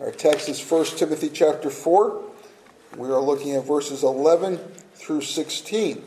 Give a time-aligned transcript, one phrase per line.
[0.00, 2.22] Our text is 1 Timothy chapter 4.
[2.96, 4.58] We are looking at verses 11
[4.94, 6.02] through 16.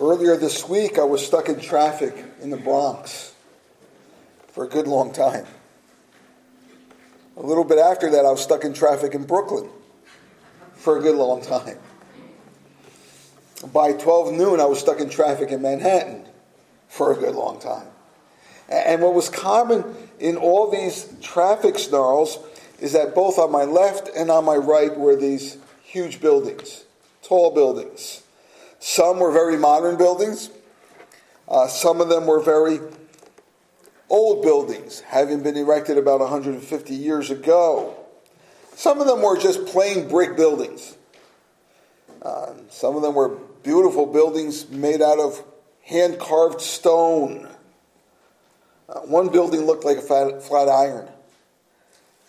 [0.00, 3.34] Earlier this week, I was stuck in traffic in the Bronx
[4.48, 5.44] for a good long time.
[7.36, 9.68] A little bit after that, I was stuck in traffic in Brooklyn
[10.74, 11.78] for a good long time.
[13.72, 16.24] By 12 noon, I was stuck in traffic in Manhattan
[16.88, 17.88] for a good long time.
[18.70, 19.84] And what was common
[20.20, 22.38] in all these traffic snarls
[22.78, 26.84] is that both on my left and on my right were these huge buildings,
[27.22, 28.22] tall buildings.
[28.78, 30.50] Some were very modern buildings.
[31.48, 32.80] Uh, some of them were very
[34.08, 37.96] old buildings, having been erected about 150 years ago.
[38.74, 40.96] Some of them were just plain brick buildings.
[42.22, 45.42] Uh, some of them were beautiful buildings made out of
[45.82, 47.49] hand carved stone.
[48.90, 51.08] Uh, one building looked like a flat, flat, iron.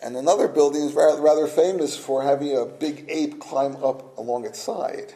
[0.00, 4.44] And another building is rather, rather famous for having a big ape climb up along
[4.44, 5.14] its side.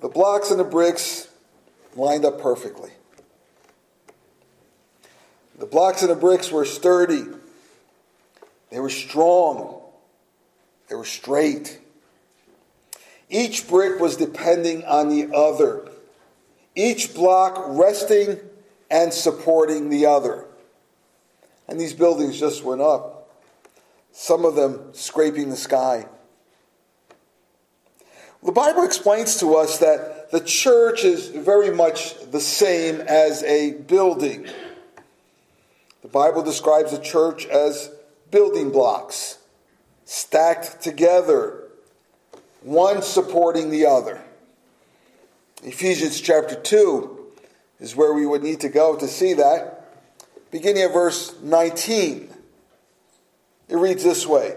[0.00, 1.28] The blocks and the bricks
[1.94, 2.90] lined up perfectly.
[5.58, 7.24] The blocks and the bricks were sturdy.
[8.70, 9.80] They were strong.
[10.88, 11.78] They were straight.
[13.30, 15.91] Each brick was depending on the other
[16.74, 18.38] each block resting
[18.90, 20.46] and supporting the other.
[21.68, 23.30] And these buildings just went up,
[24.12, 26.06] some of them scraping the sky.
[28.42, 33.72] The Bible explains to us that the church is very much the same as a
[33.72, 34.48] building.
[36.02, 37.90] The Bible describes the church as
[38.32, 39.38] building blocks,
[40.04, 41.68] stacked together,
[42.62, 44.20] one supporting the other.
[45.62, 47.18] Ephesians chapter 2
[47.78, 49.78] is where we would need to go to see that.
[50.50, 52.28] Beginning at verse 19,
[53.68, 54.56] it reads this way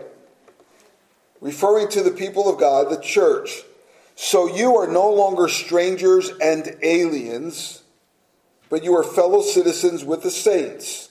[1.42, 3.62] referring to the people of God, the church.
[4.16, 7.84] So you are no longer strangers and aliens,
[8.70, 11.10] but you are fellow citizens with the saints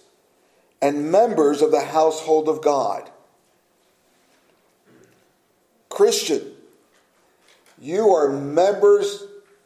[0.83, 3.11] and members of the household of God.
[5.89, 6.43] Christian,
[7.79, 9.23] you are members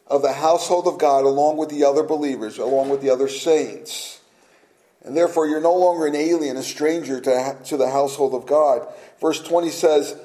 [0.09, 4.21] of the household of God along with the other believers, along with the other saints.
[5.05, 8.87] And therefore, you're no longer an alien, a stranger to, to the household of God.
[9.21, 10.19] Verse 20 says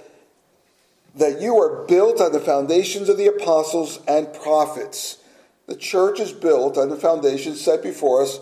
[1.16, 5.20] that you are built on the foundations of the apostles and prophets.
[5.68, 8.40] The church is built on the foundations set before us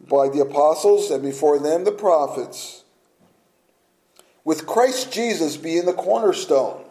[0.00, 2.84] by the apostles and before them the prophets,
[4.44, 6.85] with Christ Jesus being the cornerstone.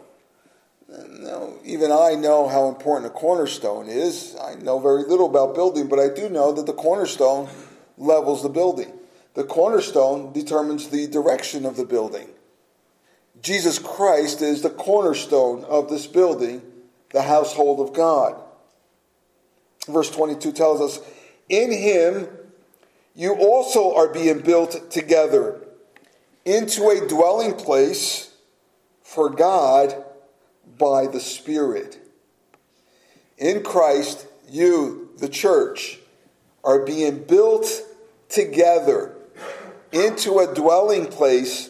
[0.87, 4.35] Now, even I know how important a cornerstone is.
[4.41, 7.49] I know very little about building, but I do know that the cornerstone
[7.97, 8.91] levels the building.
[9.33, 12.29] The cornerstone determines the direction of the building.
[13.41, 16.61] Jesus Christ is the cornerstone of this building,
[17.11, 18.39] the household of God.
[19.87, 21.03] Verse 22 tells us,
[21.49, 22.27] In him
[23.15, 25.61] you also are being built together
[26.45, 28.31] into a dwelling place
[29.01, 30.04] for God
[30.77, 31.99] by the Spirit.
[33.37, 35.99] In Christ, you, the church,
[36.63, 37.67] are being built
[38.29, 39.15] together
[39.91, 41.69] into a dwelling place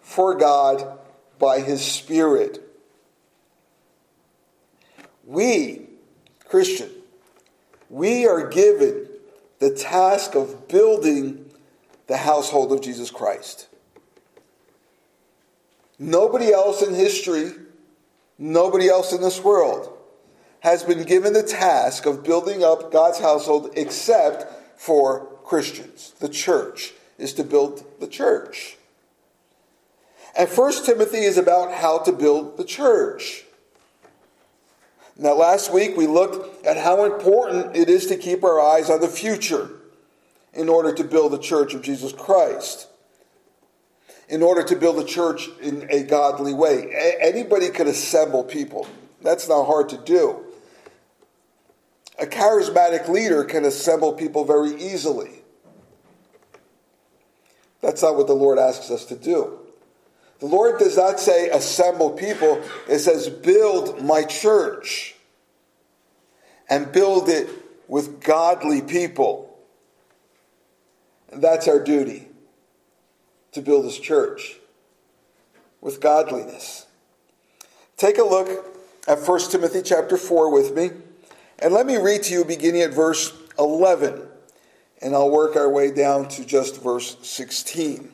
[0.00, 0.98] for God
[1.38, 2.60] by His Spirit.
[5.24, 5.86] We,
[6.48, 6.90] Christian,
[7.88, 9.08] we are given
[9.58, 11.50] the task of building
[12.08, 13.68] the household of Jesus Christ.
[15.98, 17.52] Nobody else in history
[18.42, 19.96] Nobody else in this world
[20.58, 26.12] has been given the task of building up God's household except for Christians.
[26.18, 28.78] The church is to build the church.
[30.36, 33.44] And First Timothy is about how to build the church.
[35.16, 39.00] Now, last week we looked at how important it is to keep our eyes on
[39.00, 39.70] the future
[40.52, 42.88] in order to build the church of Jesus Christ
[44.32, 46.90] in order to build a church in a godly way.
[46.90, 48.88] A- anybody could assemble people.
[49.20, 50.42] That's not hard to do.
[52.18, 55.42] A charismatic leader can assemble people very easily.
[57.82, 59.58] That's not what the Lord asks us to do.
[60.40, 65.14] The Lord does not say assemble people, it says build my church
[66.70, 67.50] and build it
[67.86, 69.54] with godly people.
[71.30, 72.28] And that's our duty
[73.52, 74.56] to build his church
[75.80, 76.86] with godliness.
[77.96, 78.48] Take a look
[79.06, 80.90] at 1 Timothy chapter 4 with me,
[81.58, 84.28] and let me read to you beginning at verse 11.
[85.02, 88.10] and I'll work our way down to just verse 16.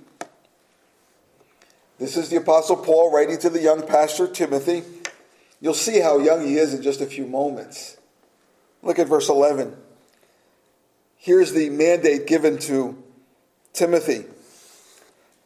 [1.99, 4.83] This is the Apostle Paul writing to the young pastor Timothy.
[5.61, 7.99] You'll see how young he is in just a few moments.
[8.83, 9.77] Look at verse 11.
[11.17, 13.03] Here's the mandate given to
[13.73, 14.25] Timothy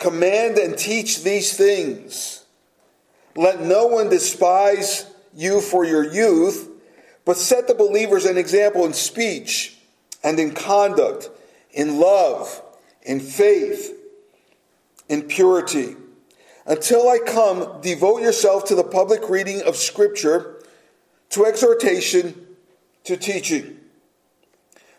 [0.02, 2.44] Command and teach these things.
[3.36, 6.68] Let no one despise you for your youth,
[7.24, 9.78] but set the believers an example in speech
[10.24, 11.30] and in conduct,
[11.70, 12.60] in love,
[13.02, 13.96] in faith,
[15.08, 15.94] in purity.
[16.66, 20.64] Until I come, devote yourself to the public reading of Scripture,
[21.30, 22.44] to exhortation,
[23.04, 23.78] to teaching.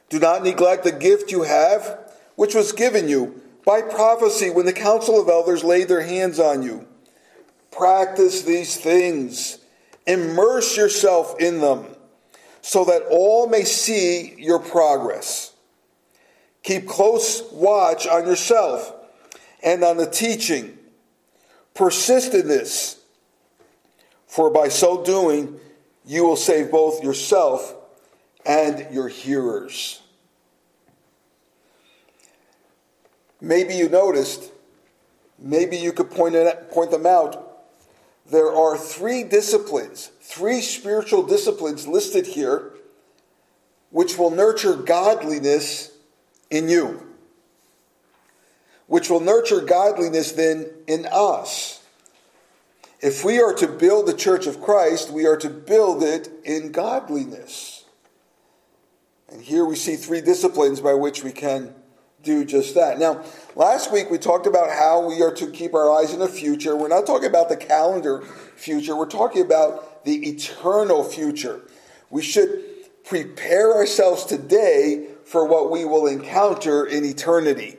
[0.07, 1.99] Do not neglect the gift you have,
[2.37, 6.63] which was given you by prophecy when the council of elders laid their hands on
[6.63, 6.87] you.
[7.71, 9.59] Practice these things,
[10.05, 11.85] immerse yourself in them,
[12.61, 15.53] so that all may see your progress.
[16.61, 18.93] Keep close watch on yourself
[19.63, 20.77] and on the teaching
[21.73, 23.01] Persist in this,
[24.27, 25.59] for by so doing,
[26.05, 27.75] you will save both yourself
[28.45, 30.02] and your hearers.
[33.43, 34.51] Maybe you noticed,
[35.37, 37.65] maybe you could point, it, point them out.
[38.25, 42.71] There are three disciplines, three spiritual disciplines listed here,
[43.91, 45.91] which will nurture godliness
[46.49, 47.13] in you
[48.93, 51.83] which will nurture godliness then in us.
[52.99, 56.71] If we are to build the church of Christ, we are to build it in
[56.71, 57.85] godliness.
[59.29, 61.73] And here we see three disciplines by which we can
[62.23, 62.97] do just that.
[62.97, 63.23] Now,
[63.55, 66.75] last week we talked about how we are to keep our eyes in the future.
[66.75, 68.21] We're not talking about the calendar
[68.55, 71.61] future, we're talking about the eternal future.
[72.09, 72.63] We should
[73.03, 77.77] prepare ourselves today for what we will encounter in eternity.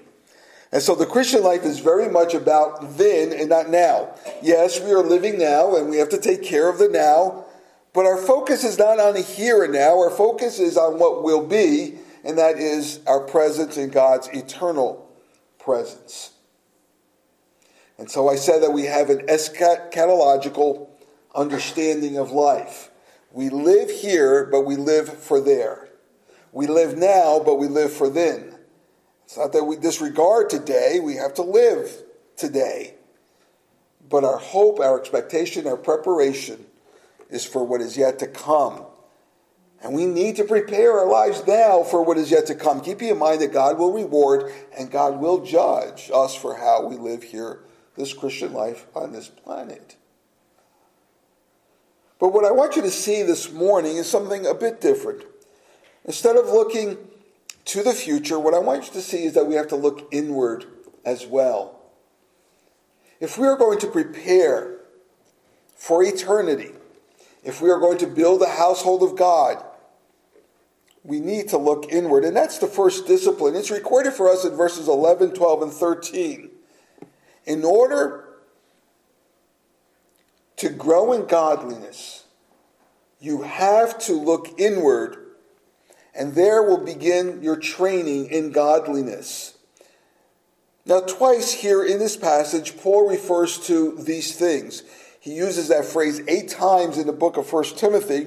[0.73, 4.15] And so the Christian life is very much about then and not now.
[4.43, 7.45] Yes, we are living now and we have to take care of the now,
[7.93, 9.97] but our focus is not on the here and now.
[9.99, 15.09] Our focus is on what will be, and that is our presence in God's eternal
[15.59, 16.33] presence.
[17.99, 20.89] And so I said that we have an eschatological
[21.35, 22.91] understanding of life.
[23.31, 25.89] We live here, but we live for there.
[26.53, 28.55] We live now, but we live for then.
[29.25, 31.91] It's not that we disregard today, we have to live
[32.37, 32.95] today.
[34.09, 36.67] But our hope, our expectation, our preparation
[37.31, 38.85] is for what is yet to come.
[39.83, 42.81] And we need to prepare our lives now for what is yet to come.
[42.81, 46.97] Keeping in mind that God will reward and God will judge us for how we
[46.97, 47.61] live here,
[47.97, 49.97] this Christian life on this planet.
[52.19, 55.25] But what I want you to see this morning is something a bit different.
[56.07, 56.97] Instead of looking
[57.67, 60.09] to the future, what I want you to see is that we have to look
[60.13, 60.65] inward
[61.05, 61.83] as well.
[63.21, 64.77] If we are going to prepare
[65.75, 66.73] for eternity,
[67.45, 69.63] if we are going to build a household of God,
[71.03, 72.25] we need to look inward.
[72.25, 73.55] And that's the first discipline.
[73.55, 76.51] It's recorded for us in verses 11, 12, and 13.
[77.45, 78.25] In order
[80.57, 82.25] to grow in godliness,
[83.21, 85.19] you have to look inward
[86.15, 89.59] and there will begin your training in godliness.
[90.87, 94.83] Now, twice here in this passage, Paul refers to these things.
[95.25, 98.27] He uses that phrase eight times in the book of 1 Timothy.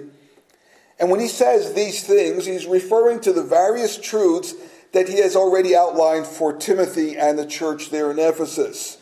[0.99, 4.55] And when he says these things, he's referring to the various truths
[4.93, 8.97] that he has already outlined for Timothy and the church there in Ephesus.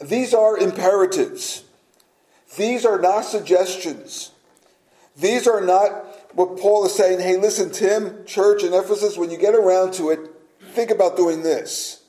[0.00, 1.64] These are imperatives.
[2.56, 4.30] These are not suggestions.
[5.16, 5.90] These are not
[6.36, 10.10] what Paul is saying, hey, listen, Tim, church in Ephesus, when you get around to
[10.10, 10.20] it,
[10.74, 12.04] think about doing this.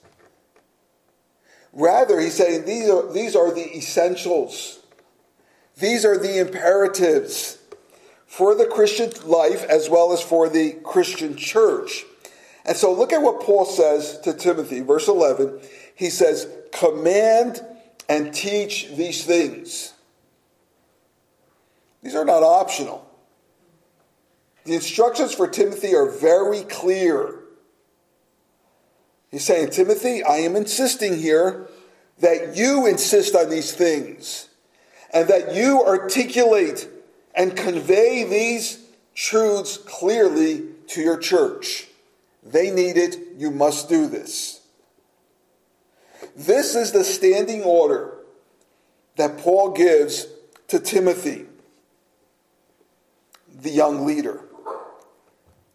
[1.77, 4.79] Rather, he's saying these are, these are the essentials.
[5.77, 7.59] These are the imperatives
[8.25, 12.03] for the Christian life as well as for the Christian church.
[12.65, 15.59] And so look at what Paul says to Timothy, verse 11.
[15.93, 17.63] He says, Command
[18.09, 19.93] and teach these things.
[22.01, 23.07] These are not optional.
[24.65, 27.36] The instructions for Timothy are very clear.
[29.31, 31.67] He's saying, Timothy, I am insisting here
[32.19, 34.49] that you insist on these things
[35.13, 36.87] and that you articulate
[37.35, 41.87] and convey these truths clearly to your church.
[42.43, 43.17] They need it.
[43.37, 44.61] You must do this.
[46.35, 48.13] This is the standing order
[49.17, 50.27] that Paul gives
[50.67, 51.45] to Timothy,
[53.61, 54.41] the young leader.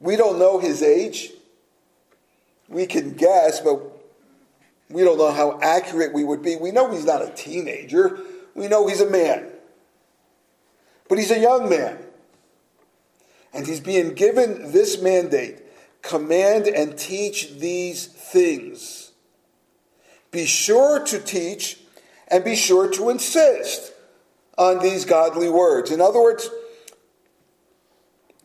[0.01, 1.33] We don't know his age.
[2.73, 3.81] We can guess, but
[4.89, 6.57] we don't know how accurate we would be.
[6.57, 8.19] We know he's not a teenager.
[8.55, 9.47] We know he's a man.
[11.09, 11.99] But he's a young man.
[13.55, 15.59] And he's being given this mandate
[16.03, 19.13] command and teach these things.
[20.31, 21.79] Be sure to teach
[22.29, 23.93] and be sure to insist
[24.59, 25.91] on these godly words.
[25.91, 26.49] In other words,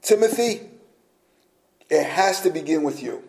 [0.01, 0.69] Timothy,
[1.89, 3.23] it has to begin with you.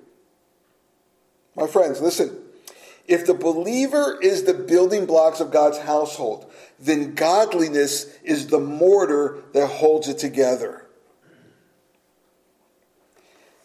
[1.58, 2.36] My friends, listen.
[3.08, 9.42] If the believer is the building blocks of God's household, then godliness is the mortar
[9.54, 10.86] that holds it together.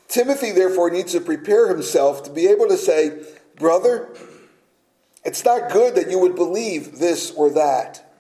[0.08, 3.24] Timothy, therefore, needs to prepare himself to be able to say,
[3.58, 4.16] Brother,
[5.24, 8.12] it's not good that you would believe this or that.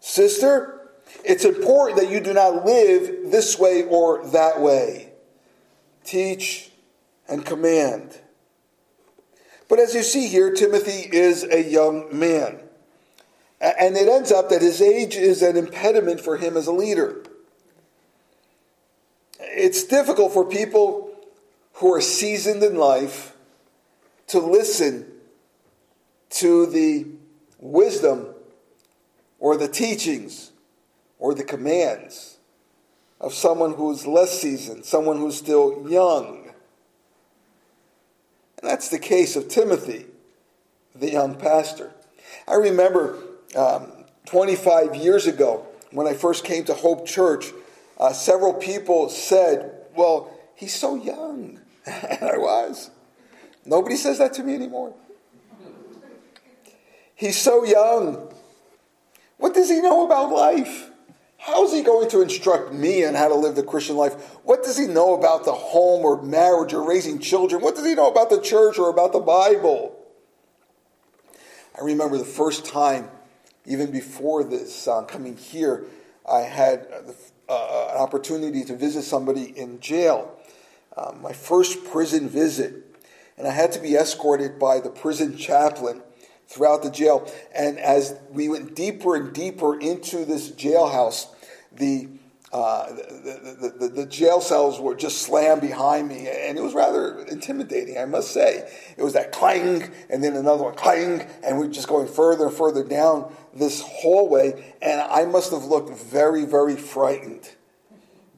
[0.00, 0.88] Sister,
[1.24, 5.12] it's important that you do not live this way or that way.
[6.04, 6.70] Teach
[7.28, 8.20] and command.
[9.68, 12.60] But as you see here, Timothy is a young man.
[13.60, 17.22] And it ends up that his age is an impediment for him as a leader.
[19.40, 21.10] It's difficult for people
[21.74, 23.34] who are seasoned in life
[24.28, 25.06] to listen
[26.30, 27.06] to the
[27.58, 28.28] wisdom
[29.38, 30.52] or the teachings
[31.18, 32.36] or the commands
[33.20, 36.35] of someone who's less seasoned, someone who's still young.
[38.66, 40.06] That's the case of Timothy,
[40.92, 41.92] the young pastor.
[42.48, 43.16] I remember
[43.54, 43.92] um,
[44.24, 47.52] 25 years ago when I first came to Hope Church,
[47.96, 51.60] uh, several people said, Well, he's so young.
[51.86, 52.90] and I was.
[53.64, 54.92] Nobody says that to me anymore.
[57.14, 58.34] He's so young.
[59.36, 60.90] What does he know about life?
[61.46, 64.14] How is he going to instruct me on how to live the Christian life?
[64.42, 67.62] What does he know about the home or marriage or raising children?
[67.62, 69.96] What does he know about the church or about the Bible?
[71.78, 73.10] I remember the first time,
[73.64, 75.84] even before this, uh, coming here,
[76.28, 76.88] I had
[77.48, 80.36] uh, uh, an opportunity to visit somebody in jail.
[80.96, 82.74] Uh, my first prison visit.
[83.38, 86.02] And I had to be escorted by the prison chaplain
[86.48, 87.30] throughout the jail.
[87.54, 91.28] And as we went deeper and deeper into this jailhouse,
[91.76, 92.08] the,
[92.52, 97.18] uh, the, the, the, jail cells were just slammed behind me, and it was rather
[97.26, 98.68] intimidating, I must say.
[98.96, 102.46] It was that clang, and then another one clang, and we are just going further
[102.46, 107.50] and further down this hallway, and I must have looked very, very frightened.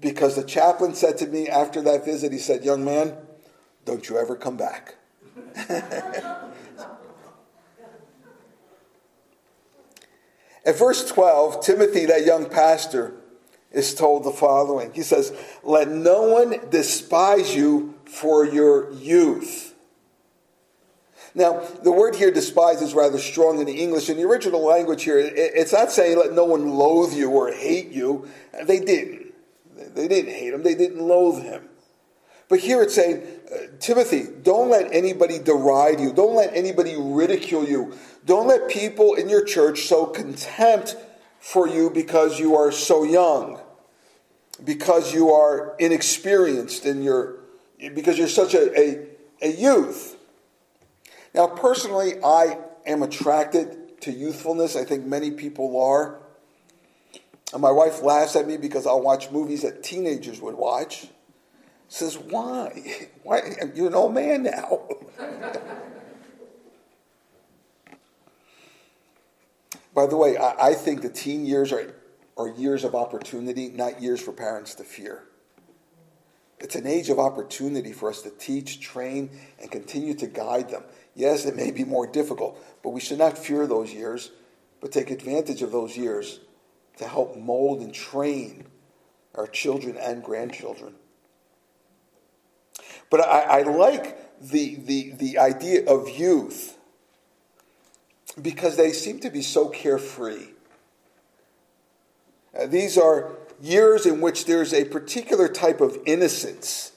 [0.00, 3.16] Because the chaplain said to me after that visit, he said, Young man,
[3.84, 4.94] don't you ever come back.
[10.68, 13.14] At verse 12, Timothy, that young pastor,
[13.72, 15.32] is told the following He says,
[15.62, 19.74] Let no one despise you for your youth.
[21.34, 24.08] Now, the word here despise is rather strong in the English.
[24.08, 27.90] In the original language here, it's not saying let no one loathe you or hate
[27.90, 28.28] you.
[28.64, 29.34] They didn't.
[29.94, 31.68] They didn't hate him, they didn't loathe him.
[32.48, 33.22] But here it's saying,
[33.52, 36.12] uh, Timothy, don't let anybody deride you.
[36.12, 37.94] Don't let anybody ridicule you.
[38.24, 40.96] Don't let people in your church show contempt
[41.48, 43.58] for you because you are so young,
[44.62, 47.36] because you are inexperienced in your,
[47.94, 49.06] because you're such a, a,
[49.40, 50.16] a youth.
[51.34, 54.76] Now, personally, I am attracted to youthfulness.
[54.76, 56.20] I think many people are.
[57.54, 61.06] And my wife laughs at me because I'll watch movies that teenagers would watch.
[61.88, 63.08] Says, why?
[63.22, 63.40] Why?
[63.74, 64.82] You're an old man now.
[69.98, 71.92] By the way, I, I think the teen years are,
[72.36, 75.24] are years of opportunity, not years for parents to fear.
[76.60, 79.28] It's an age of opportunity for us to teach, train,
[79.60, 80.84] and continue to guide them.
[81.16, 84.30] Yes, it may be more difficult, but we should not fear those years,
[84.80, 86.38] but take advantage of those years
[86.98, 88.68] to help mold and train
[89.34, 90.94] our children and grandchildren.
[93.10, 96.77] But I, I like the, the, the idea of youth
[98.42, 100.48] because they seem to be so carefree.
[102.58, 106.92] Uh, these are years in which there's a particular type of innocence.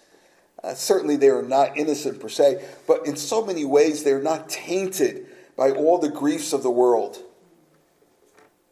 [0.63, 4.47] Uh, certainly, they are not innocent per se, but in so many ways, they're not
[4.47, 7.17] tainted by all the griefs of the world.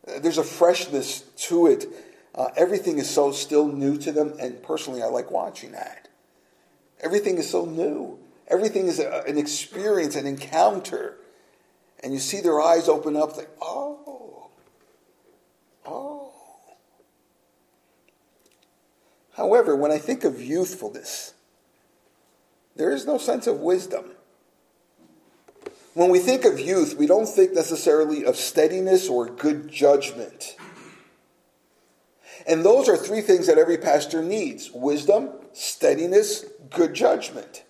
[0.07, 1.87] Uh, there's a freshness to it.
[2.35, 6.07] Uh, everything is so still new to them, and personally, I like watching that.
[7.01, 8.19] Everything is so new.
[8.47, 11.17] Everything is a, an experience, an encounter
[12.03, 14.49] and you see their eyes open up, like, oh,
[15.85, 16.31] oh.
[19.35, 21.33] However, when I think of youthfulness,
[22.75, 24.11] there is no sense of wisdom.
[25.93, 30.55] When we think of youth, we don't think necessarily of steadiness or good judgment.
[32.47, 37.63] And those are three things that every pastor needs wisdom, steadiness, good judgment.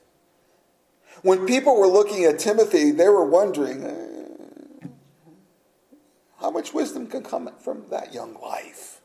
[1.22, 4.09] When people were looking at Timothy, they were wondering uh,
[6.40, 9.02] how much wisdom can come from that young life?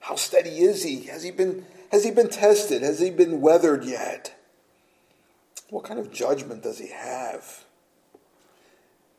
[0.00, 1.02] How steady is he?
[1.04, 2.82] Has he been, has he been tested?
[2.82, 4.34] Has he been weathered yet?
[5.68, 7.64] What kind of judgment does he have?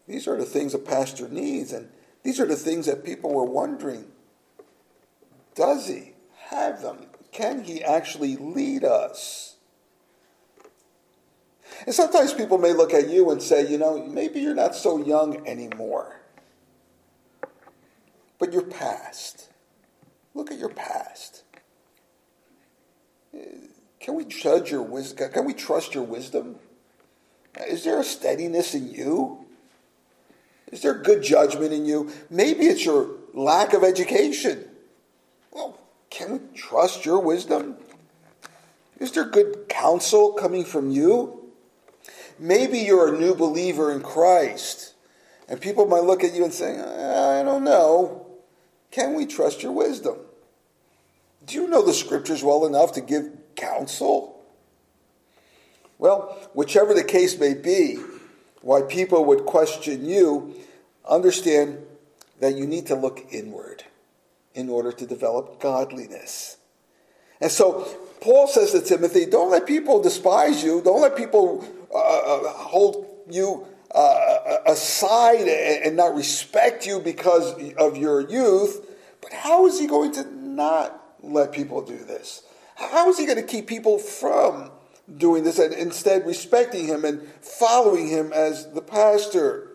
[0.07, 1.89] These are the things a pastor needs, and
[2.23, 4.05] these are the things that people were wondering.
[5.55, 6.13] Does he
[6.47, 7.07] have them?
[7.31, 9.55] Can he actually lead us?
[11.85, 14.97] And sometimes people may look at you and say, you know, maybe you're not so
[14.97, 16.21] young anymore.
[18.41, 19.50] But your past.
[20.33, 21.43] Look at your past.
[24.00, 25.31] Can we judge your wisdom?
[25.31, 26.55] Can we trust your wisdom?
[27.67, 29.45] Is there a steadiness in you?
[30.71, 32.10] Is there good judgment in you?
[32.31, 34.65] Maybe it's your lack of education.
[35.51, 35.79] Well,
[36.10, 37.77] can we trust your wisdom?
[38.98, 41.51] Is there good counsel coming from you?
[42.39, 44.95] Maybe you're a new believer in Christ,
[45.48, 48.21] and people might look at you and say, I don't know.
[48.91, 50.17] Can we trust your wisdom?
[51.45, 54.39] Do you know the scriptures well enough to give counsel?
[55.98, 58.00] Well, whichever the case may be,
[58.62, 60.55] why people would question you,
[61.07, 61.79] understand
[62.39, 63.83] that you need to look inward
[64.53, 66.57] in order to develop godliness.
[67.39, 67.81] And so
[68.19, 73.07] Paul says to Timothy, don't let people despise you, don't let people uh, uh hold
[73.29, 78.88] you uh, aside and not respect you because of your youth.
[79.21, 82.43] But how is he going to not let people do this?
[82.75, 84.71] How is he going to keep people from
[85.17, 89.71] doing this and instead respecting him and following him as the pastor?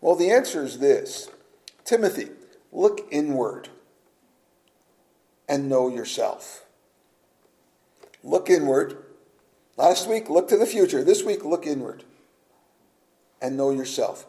[0.00, 1.30] Well, the answer is this
[1.84, 2.30] Timothy,
[2.70, 3.70] look inward
[5.48, 6.64] and know yourself.
[8.22, 9.04] Look inward.
[9.76, 11.02] Last week, look to the future.
[11.02, 12.04] This week, look inward
[13.40, 14.26] and know yourself.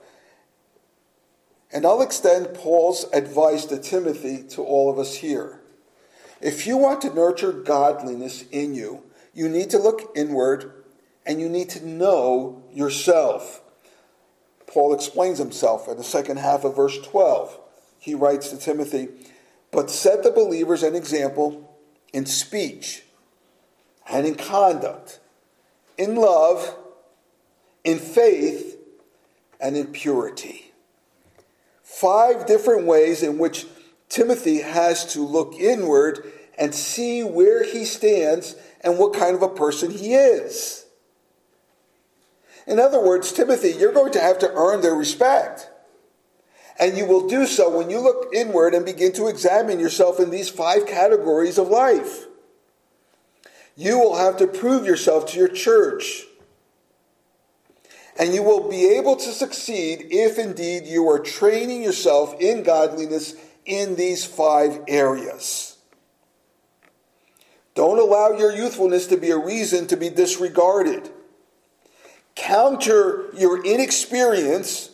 [1.72, 5.60] And I'll extend Paul's advice to Timothy to all of us here.
[6.41, 10.72] If you want to nurture godliness in you, you need to look inward
[11.26, 13.62] and you need to know yourself.
[14.65, 17.60] Paul explains himself in the second half of verse 12.
[18.00, 19.10] He writes to Timothy,
[19.72, 21.78] But set the believers an example
[22.13, 23.04] in speech
[24.10, 25.19] and in conduct,
[25.98, 26.76] in love,
[27.84, 28.69] in faith,
[29.60, 30.72] and in purity.
[31.84, 33.65] Five different ways in which
[34.08, 39.50] Timothy has to look inward and see where he stands and what kind of a
[39.50, 40.86] person he is.
[42.67, 45.69] In other words, Timothy, you're going to have to earn their respect.
[46.80, 50.30] And you will do so when you look inward and begin to examine yourself in
[50.30, 52.28] these five categories of life.
[53.76, 56.26] You will have to prove yourself to your church.
[58.20, 63.34] And you will be able to succeed if indeed you are training yourself in godliness
[63.66, 65.78] in these five areas.
[67.76, 71.10] Don't allow your youthfulness to be a reason to be disregarded.
[72.36, 74.90] Counter your inexperience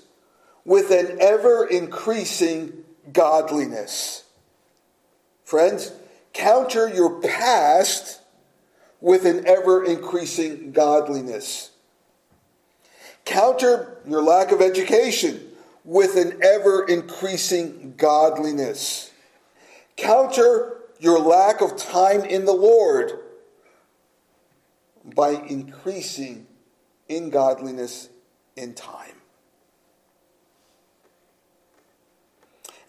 [0.64, 4.24] with an ever increasing godliness.
[5.46, 5.92] Friends,
[6.34, 8.22] counter your past
[9.02, 11.72] with an ever increasing godliness.
[13.26, 15.42] Counter your lack of education
[15.84, 19.12] with an ever increasing godliness.
[19.98, 23.20] Counter your lack of time in the Lord
[25.04, 26.48] by increasing
[27.08, 28.10] in godliness
[28.56, 29.12] in time.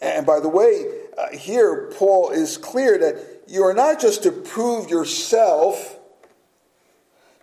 [0.01, 4.33] And by the way, uh, here Paul is clear that you are not just to
[4.33, 5.99] prove yourself,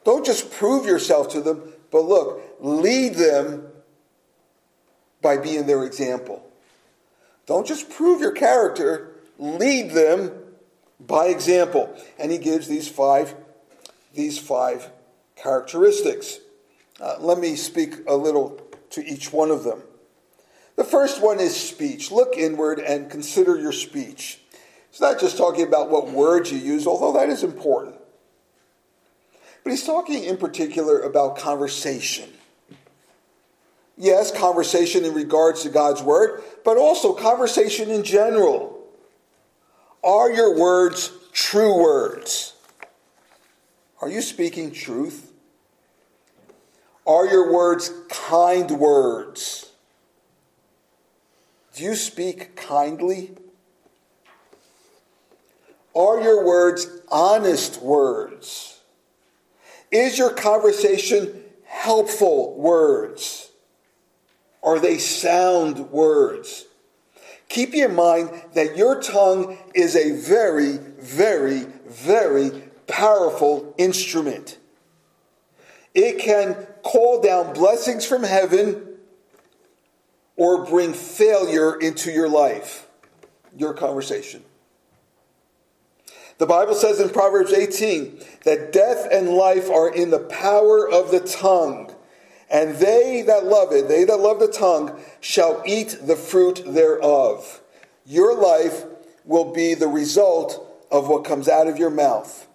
[0.03, 3.67] don't just prove yourself to them, but look, lead them
[5.21, 6.49] by being their example.
[7.45, 10.31] Don't just prove your character, lead them
[10.99, 11.95] by example.
[12.17, 13.35] And he gives these five,
[14.13, 14.89] these five
[15.35, 16.39] characteristics.
[16.99, 18.59] Uh, let me speak a little
[18.91, 19.81] to each one of them.
[20.77, 22.11] The first one is speech.
[22.11, 24.39] Look inward and consider your speech.
[24.89, 27.95] It's not just talking about what words you use, although that is important.
[29.63, 32.29] But he's talking in particular about conversation.
[33.97, 38.79] Yes, conversation in regards to God's word, but also conversation in general.
[40.03, 42.55] Are your words true words?
[44.01, 45.31] Are you speaking truth?
[47.05, 49.71] Are your words kind words?
[51.75, 53.35] Do you speak kindly?
[55.95, 58.81] Are your words honest words?
[59.91, 63.42] Is your conversation helpful words?
[64.63, 66.65] Are they sound words?
[67.49, 72.49] Keep in mind that your tongue is a very, very, very
[72.87, 74.57] powerful instrument.
[75.93, 78.95] It can call down blessings from heaven
[80.35, 82.87] or bring failure into your life,
[83.55, 84.43] your conversation.
[86.39, 91.11] The Bible says in Proverbs 18 that death and life are in the power of
[91.11, 91.92] the tongue,
[92.53, 97.61] and they that love it, they that love the tongue, shall eat the fruit thereof.
[98.05, 98.85] Your life
[99.25, 102.47] will be the result of what comes out of your mouth,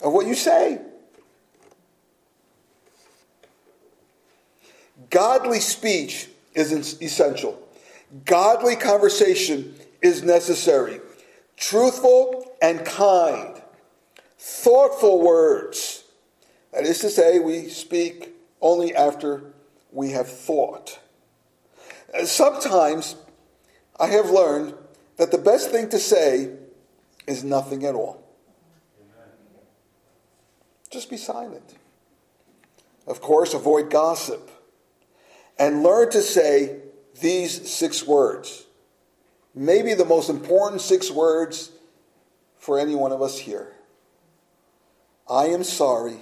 [0.00, 0.80] of what you say.
[5.10, 7.60] Godly speech is essential.
[8.24, 11.00] Godly conversation is necessary.
[11.56, 13.60] Truthful and kind.
[14.38, 16.04] Thoughtful words.
[16.72, 18.33] That is to say, we speak
[18.64, 19.52] only after
[19.92, 20.98] we have thought.
[22.12, 23.14] Uh, sometimes
[24.00, 24.74] I have learned
[25.18, 26.50] that the best thing to say
[27.28, 28.24] is nothing at all.
[30.90, 31.74] Just be silent.
[33.06, 34.50] Of course, avoid gossip
[35.58, 36.80] and learn to say
[37.20, 38.64] these six words.
[39.54, 41.70] Maybe the most important six words
[42.58, 43.74] for any one of us here.
[45.28, 46.16] I am sorry.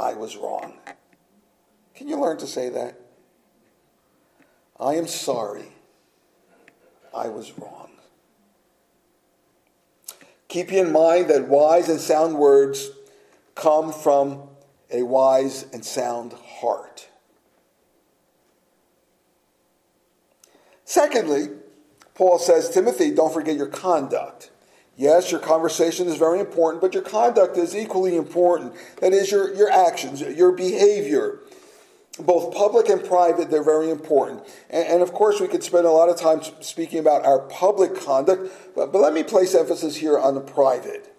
[0.00, 0.78] I was wrong.
[1.94, 2.98] Can you learn to say that?
[4.78, 5.72] I am sorry.
[7.14, 7.90] I was wrong.
[10.48, 12.90] Keep in mind that wise and sound words
[13.54, 14.48] come from
[14.90, 17.06] a wise and sound heart.
[20.86, 21.48] Secondly,
[22.14, 24.50] Paul says, Timothy, don't forget your conduct.
[24.96, 28.74] Yes, your conversation is very important, but your conduct is equally important.
[29.00, 31.40] That is, your, your actions, your behavior.
[32.18, 34.42] Both public and private, they're very important.
[34.68, 37.98] And, and of course, we could spend a lot of time speaking about our public
[37.98, 41.14] conduct, but, but let me place emphasis here on the private.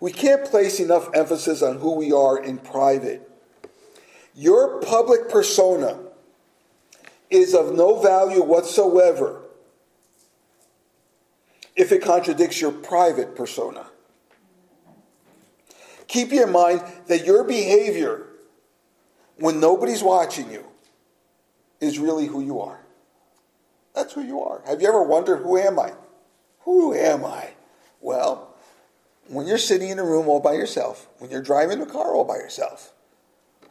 [0.00, 3.30] We can't place enough emphasis on who we are in private.
[4.34, 6.00] Your public persona
[7.30, 9.41] is of no value whatsoever
[11.76, 13.86] if it contradicts your private persona.
[16.08, 18.26] Keep in mind that your behavior
[19.36, 20.64] when nobody's watching you
[21.80, 22.80] is really who you are.
[23.94, 24.62] That's who you are.
[24.66, 25.92] Have you ever wondered, who am I?
[26.60, 27.50] Who am I?
[28.00, 28.54] Well,
[29.28, 32.24] when you're sitting in a room all by yourself, when you're driving a car all
[32.24, 32.92] by yourself,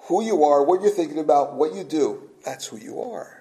[0.01, 3.40] who you are, what you're thinking about, what you do, that's who you are.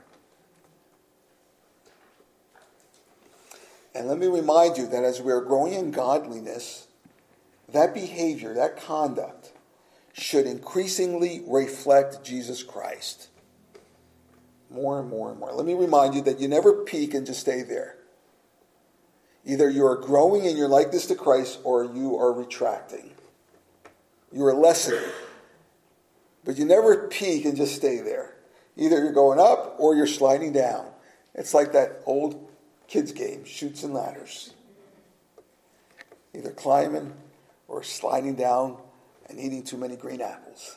[3.95, 6.87] And let me remind you that as we are growing in godliness,
[7.73, 9.53] that behavior, that conduct,
[10.13, 13.29] should increasingly reflect Jesus Christ.
[14.71, 15.53] More and more and more.
[15.53, 17.97] Let me remind you that you never peak and just stay there.
[19.45, 23.11] Either you are growing in your likeness to Christ or you are retracting.
[24.33, 25.11] You are lessening.
[26.45, 28.35] But you never peak and just stay there.
[28.77, 30.87] Either you're going up or you're sliding down.
[31.35, 32.50] It's like that old
[32.91, 34.53] kids' game, Chutes and Ladders.
[36.35, 37.15] Either climbing
[37.69, 38.77] or sliding down
[39.29, 40.77] and eating too many green apples.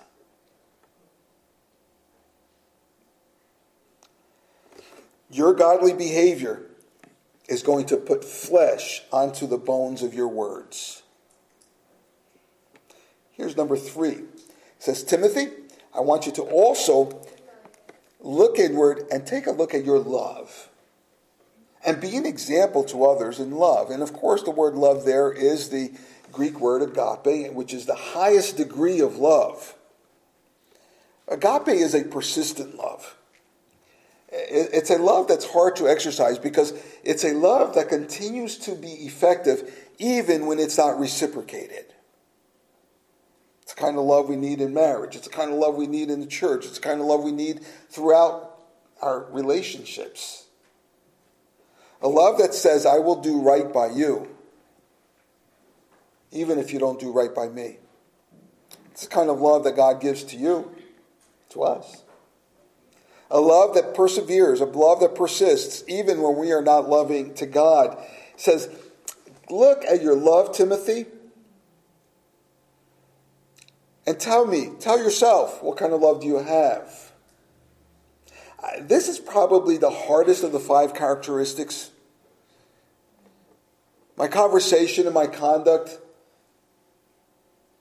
[5.31, 6.61] Your godly behavior
[7.49, 11.01] is going to put flesh onto the bones of your words.
[13.31, 14.11] Here's number three.
[14.11, 15.47] It says, Timothy,
[15.95, 17.23] I want you to also
[18.19, 20.69] look inward and take a look at your love
[21.85, 23.89] and be an example to others in love.
[23.89, 25.91] And of course, the word love there is the
[26.31, 29.75] Greek word agape, which is the highest degree of love.
[31.27, 33.15] Agape is a persistent love.
[34.35, 38.91] It's a love that's hard to exercise because it's a love that continues to be
[39.05, 41.85] effective even when it's not reciprocated.
[43.61, 45.15] It's the kind of love we need in marriage.
[45.15, 46.65] It's the kind of love we need in the church.
[46.65, 48.57] It's the kind of love we need throughout
[49.01, 50.47] our relationships.
[52.03, 54.27] A love that says, I will do right by you,
[56.31, 57.77] even if you don't do right by me.
[58.91, 60.75] It's the kind of love that God gives to you,
[61.49, 62.03] to us.
[63.31, 67.45] A love that perseveres, a love that persists, even when we are not loving to
[67.45, 67.97] God.
[68.35, 68.69] Says,
[69.49, 71.05] Look at your love, Timothy.
[74.05, 77.11] And tell me, tell yourself, what kind of love do you have?
[78.81, 81.91] This is probably the hardest of the five characteristics.
[84.15, 85.99] My conversation and my conduct,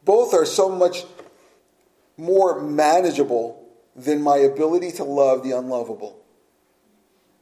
[0.05, 1.05] both are so much
[2.16, 6.18] more manageable than my ability to love the unlovable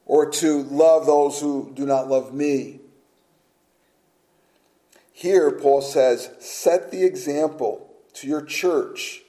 [0.05, 2.79] or to love those who do not love me.
[5.13, 9.21] Here, Paul says, set the example to your church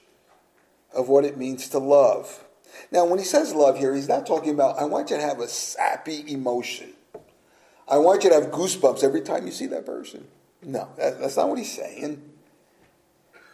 [0.93, 2.43] of what it means to love.
[2.91, 5.39] Now, when he says love here, he's not talking about, I want you to have
[5.39, 6.93] a sappy emotion.
[7.93, 10.25] I want you to have goosebumps every time you see that person.
[10.63, 12.27] No, that, that's not what he's saying.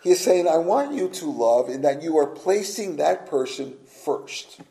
[0.01, 4.61] He's saying, I want you to love in that you are placing that person first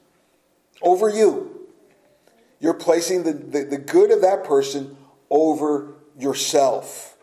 [0.80, 1.68] over you.
[2.60, 4.96] You're placing the, the, the good of that person
[5.28, 7.18] over yourself.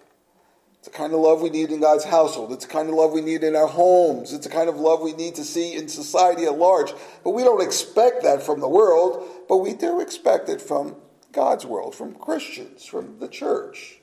[0.77, 2.51] It's the kind of love we need in God's household.
[2.51, 4.34] It's the kind of love we need in our homes.
[4.34, 6.93] It's the kind of love we need to see in society at large.
[7.23, 10.95] But we don't expect that from the world, but we do expect it from
[11.35, 13.97] God's world, from Christians, from the church,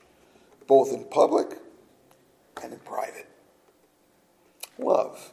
[0.67, 1.59] both in public
[2.63, 3.27] and in private.
[4.79, 5.33] Love.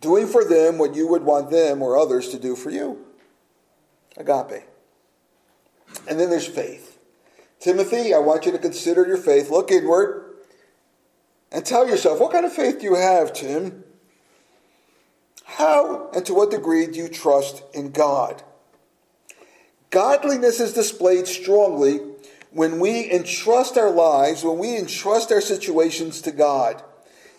[0.00, 3.04] Doing for them what you would want them or others to do for you.
[4.16, 4.62] Agape.
[6.08, 6.98] And then there's faith.
[7.58, 9.50] Timothy, I want you to consider your faith.
[9.50, 10.36] Look inward
[11.50, 13.82] and tell yourself what kind of faith do you have, Tim?
[15.44, 18.42] How and to what degree do you trust in God?
[19.94, 22.00] Godliness is displayed strongly
[22.50, 26.82] when we entrust our lives, when we entrust our situations to God.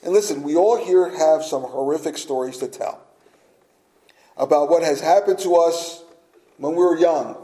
[0.01, 3.01] And listen, we all here have some horrific stories to tell
[4.37, 6.01] about what has happened to us
[6.57, 7.35] when we were young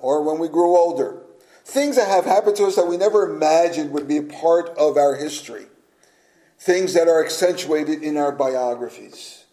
[0.00, 1.20] or when we grew older.
[1.64, 4.96] Things that have happened to us that we never imagined would be a part of
[4.96, 5.66] our history
[6.62, 9.46] things that are accentuated in our biographies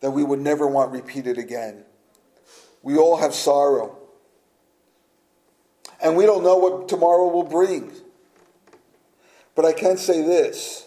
[0.00, 1.82] that we would never want repeated again.
[2.82, 4.05] We all have sorrow.
[6.06, 7.90] And we don't know what tomorrow will bring.
[9.56, 10.86] But I can say this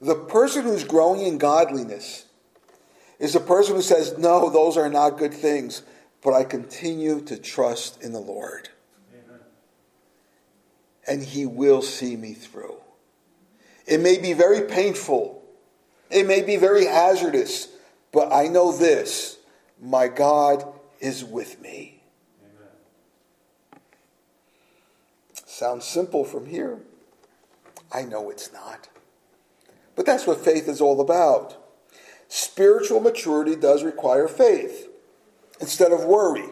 [0.00, 2.26] the person who's growing in godliness
[3.18, 5.82] is the person who says, No, those are not good things,
[6.22, 8.68] but I continue to trust in the Lord.
[9.12, 9.40] Amen.
[11.08, 12.76] And He will see me through.
[13.86, 15.42] It may be very painful.
[16.12, 17.70] It may be very hazardous.
[18.12, 19.38] But I know this
[19.82, 20.64] my God
[21.00, 21.95] is with me.
[25.56, 26.80] Sounds simple from here.
[27.90, 28.90] I know it's not.
[29.94, 31.56] But that's what faith is all about.
[32.28, 34.90] Spiritual maturity does require faith
[35.58, 36.44] instead of worry.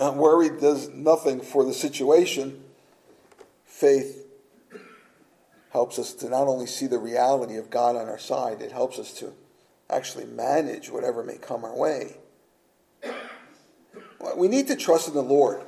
[0.00, 2.64] And worry does nothing for the situation.
[3.66, 4.26] Faith
[5.74, 8.98] helps us to not only see the reality of God on our side, it helps
[8.98, 9.34] us to
[9.90, 12.16] actually manage whatever may come our way.
[14.34, 15.66] We need to trust in the Lord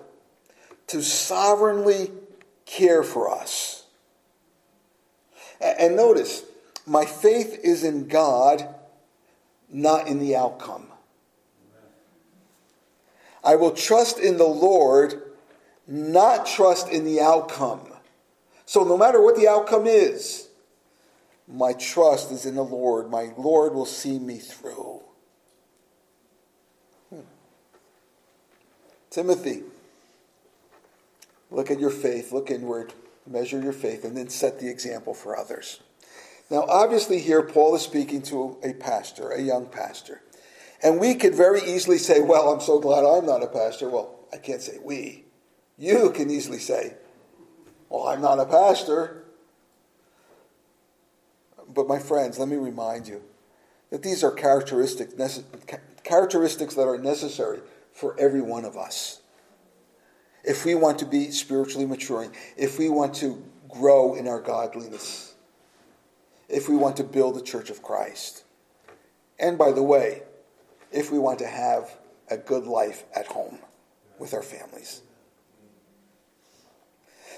[0.88, 2.10] to sovereignly
[2.66, 3.84] care for us.
[5.60, 6.44] And notice,
[6.86, 8.66] my faith is in God,
[9.70, 10.88] not in the outcome.
[13.44, 15.20] I will trust in the Lord,
[15.86, 17.88] not trust in the outcome.
[18.66, 20.48] So no matter what the outcome is,
[21.48, 23.10] my trust is in the Lord.
[23.10, 25.00] My Lord will see me through.
[27.10, 27.20] Hmm.
[29.10, 29.62] Timothy,
[31.52, 32.92] look at your faith, look inward,
[33.26, 35.80] measure your faith, and then set the example for others.
[36.50, 40.22] Now, obviously, here Paul is speaking to a pastor, a young pastor.
[40.82, 43.88] And we could very easily say, Well, I'm so glad I'm not a pastor.
[43.88, 45.24] Well, I can't say we.
[45.78, 46.94] You can easily say,
[47.88, 49.24] well, I'm not a pastor.
[51.68, 53.22] But my friends, let me remind you
[53.90, 55.14] that these are characteristics,
[56.04, 57.60] characteristics that are necessary
[57.92, 59.21] for every one of us.
[60.44, 65.34] If we want to be spiritually maturing, if we want to grow in our godliness,
[66.48, 68.44] if we want to build the church of Christ,
[69.38, 70.22] and by the way,
[70.90, 71.96] if we want to have
[72.28, 73.58] a good life at home
[74.18, 75.02] with our families.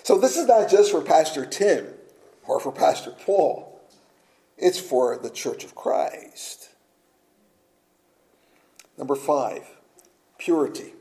[0.03, 1.87] So this is not just for Pastor Tim
[2.47, 3.81] or for Pastor Paul,
[4.59, 6.71] it's for the Church of Christ.
[8.97, 9.67] Number five,
[10.38, 10.93] purity.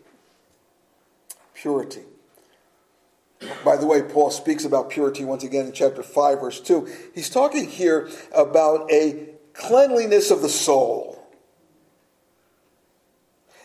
[1.63, 2.02] Purity.
[3.63, 6.89] By the way, Paul speaks about purity once again in chapter 5, verse 2.
[7.15, 11.26] He's talking here about a cleanliness of the soul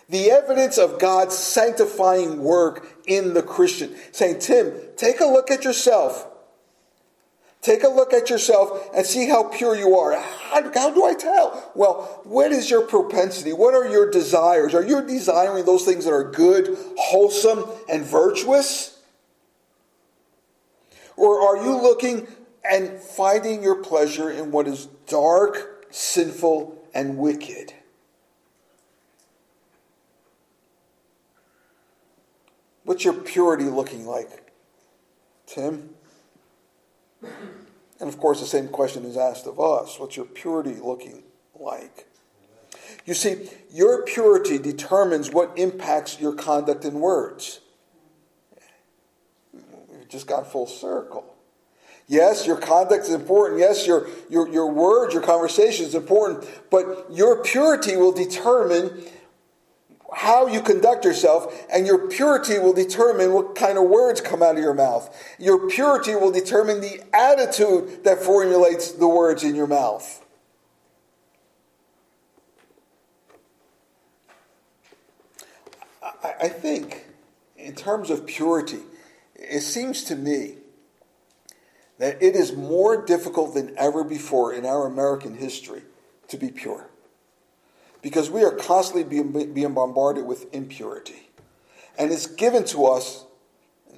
[0.08, 3.96] the evidence of God's sanctifying work in the Christian.
[4.12, 6.27] Saying, Tim, take a look at yourself.
[7.60, 10.12] Take a look at yourself and see how pure you are.
[10.12, 11.72] How, how, do I tell?
[11.74, 13.52] Well, what is your propensity?
[13.52, 14.74] What are your desires?
[14.74, 19.00] Are you desiring those things that are good, wholesome, and virtuous?
[21.16, 22.28] Or are you looking
[22.68, 27.74] and finding your pleasure in what is dark, sinful, and wicked?
[32.84, 34.52] What's your purity looking like?
[35.46, 35.90] Tim?
[37.22, 41.22] And of course, the same question is asked of us What's your purity looking
[41.54, 42.06] like?
[43.04, 47.60] You see, your purity determines what impacts your conduct and words.
[49.52, 51.34] We've just got full circle.
[52.06, 53.60] Yes, your conduct is important.
[53.60, 56.48] Yes, your, your, your words, your conversation is important.
[56.70, 59.04] But your purity will determine
[60.14, 64.56] how you conduct yourself, and your purity will determine what kind of words come out
[64.56, 65.14] of your mouth.
[65.38, 70.24] Your purity will determine the attitude that formulates the words in your mouth.
[76.40, 77.06] I think,
[77.56, 78.80] in terms of purity,
[79.34, 80.56] it seems to me
[81.98, 85.82] that it is more difficult than ever before in our American history
[86.28, 86.88] to be pure
[88.02, 91.30] because we are constantly being, being bombarded with impurity.
[91.98, 93.24] And it's given to us,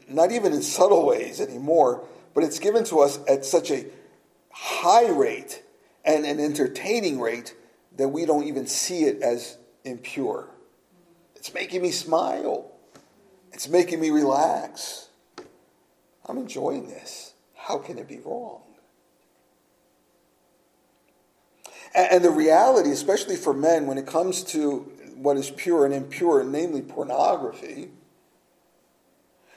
[0.08, 3.84] not even in subtle ways anymore, but it's given to us at such a
[4.50, 5.62] high rate
[6.04, 7.54] and an entertaining rate
[7.96, 10.48] that we don't even see it as impure.
[11.36, 12.70] It's making me smile.
[13.52, 15.08] It's making me relax.
[16.26, 17.34] I'm enjoying this.
[17.54, 18.62] How can it be wrong?
[22.10, 26.42] And the reality, especially for men, when it comes to what is pure and impure,
[26.44, 27.90] namely pornography,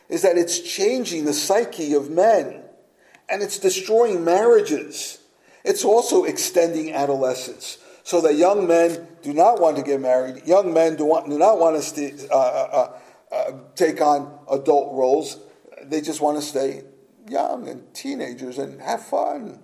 [0.09, 2.61] is that it's changing the psyche of men
[3.29, 5.19] and it's destroying marriages.
[5.63, 10.73] It's also extending adolescence so that young men do not want to get married, young
[10.73, 12.37] men do, want, do not want to uh, uh,
[13.31, 15.39] uh, uh, take on adult roles.
[15.83, 16.83] They just want to stay
[17.29, 19.59] young and teenagers and have fun.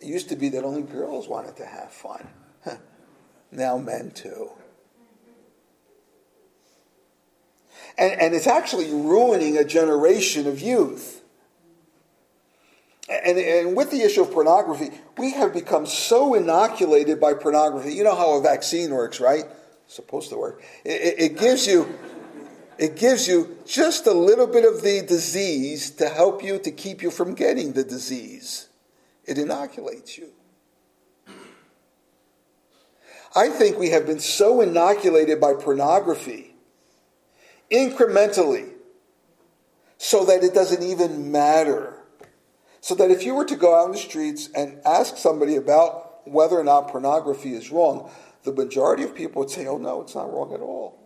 [0.00, 2.28] It used to be that only girls wanted to have fun.
[3.50, 4.50] now men too.
[7.98, 11.22] And, and it's actually ruining a generation of youth.
[13.08, 17.94] And, and with the issue of pornography, we have become so inoculated by pornography.
[17.94, 19.44] You know how a vaccine works, right?
[19.84, 20.62] It's supposed to work.
[20.84, 21.96] It, it gives you
[22.78, 27.00] it gives you just a little bit of the disease to help you to keep
[27.00, 28.68] you from getting the disease.
[29.26, 30.30] It inoculates you.
[33.34, 36.54] I think we have been so inoculated by pornography
[37.70, 38.70] incrementally
[39.98, 41.94] so that it doesn't even matter.
[42.80, 46.26] So that if you were to go out in the streets and ask somebody about
[46.26, 48.10] whether or not pornography is wrong,
[48.44, 50.98] the majority of people would say, oh no, it's not wrong at all.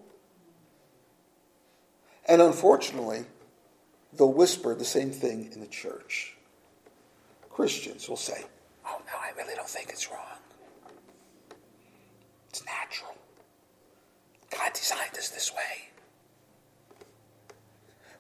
[2.29, 3.25] And unfortunately,
[4.13, 6.37] they'll whisper the same thing in the church.
[7.51, 8.45] Christians will say,
[8.87, 10.39] Oh, no, I really don't think it's wrong.
[12.49, 13.15] It's natural.
[14.51, 15.91] God designed us this way.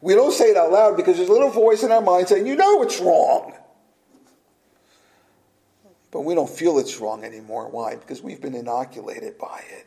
[0.03, 2.47] We don't say it out loud because there's a little voice in our mind saying,
[2.47, 3.55] You know it's wrong.
[6.11, 7.69] But we don't feel it's wrong anymore.
[7.69, 7.97] Why?
[7.97, 9.87] Because we've been inoculated by it.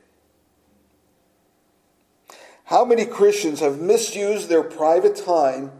[2.65, 5.71] How many Christians have misused their private time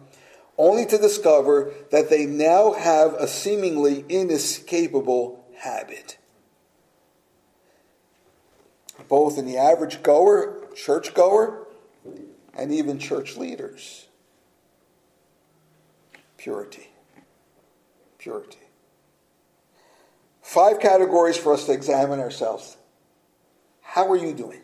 [0.58, 6.18] only to discover that they now have a seemingly inescapable habit.
[9.08, 11.68] Both in the average goer, church goer,
[12.54, 14.08] and even church leaders.
[16.38, 16.90] Purity.
[18.18, 18.58] Purity.
[20.42, 22.78] Five categories for us to examine ourselves.
[23.82, 24.62] How are you doing?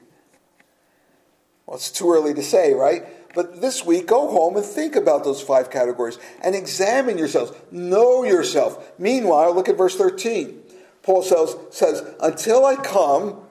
[1.65, 3.05] Well, it's too early to say, right?
[3.35, 7.51] But this week, go home and think about those five categories and examine yourselves.
[7.71, 8.91] Know yourself.
[8.97, 10.59] Meanwhile, look at verse 13.
[11.03, 13.41] Paul says, says Until I come,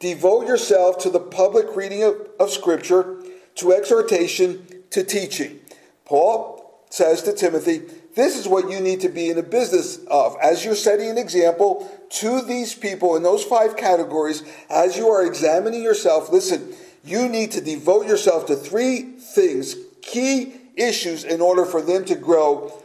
[0.00, 3.22] devote yourself to the public reading of, of Scripture,
[3.56, 5.60] to exhortation, to teaching.
[6.04, 7.82] Paul says to Timothy,
[8.14, 10.36] this is what you need to be in the business of.
[10.42, 15.24] As you're setting an example to these people in those five categories, as you are
[15.24, 16.74] examining yourself, listen,
[17.04, 22.14] you need to devote yourself to three things, key issues, in order for them to
[22.14, 22.82] grow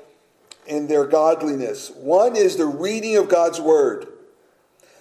[0.66, 1.92] in their godliness.
[1.96, 4.08] One is the reading of God's Word,